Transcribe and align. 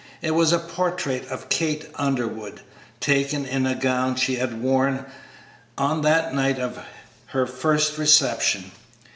It 0.23 0.31
was 0.31 0.51
a 0.51 0.57
portrait 0.57 1.27
of 1.29 1.49
Kate 1.49 1.87
Underwood, 1.93 2.61
taken 2.99 3.45
in 3.45 3.65
the 3.65 3.75
gown 3.75 4.15
she 4.15 4.37
had 4.37 4.59
worn 4.59 5.05
on 5.77 6.01
that 6.01 6.33
night 6.33 6.57
of 6.57 6.79
her 7.27 7.45
first 7.45 7.99
reception. 7.99 8.71